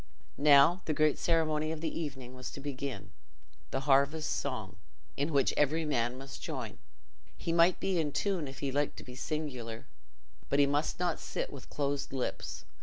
[0.39, 4.77] Now, the great ceremony of the evening was to begin—the harvest song,
[5.15, 6.79] in which every man must join.
[7.37, 9.85] He might be in tune, if he liked to be singular,
[10.49, 12.65] but he must not sit with closed lips.